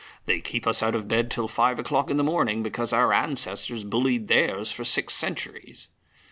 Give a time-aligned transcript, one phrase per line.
[0.25, 3.83] They keep us out of bed till five o'clock in the morning because our ancestors
[3.83, 5.89] bullied theirs for six centuries."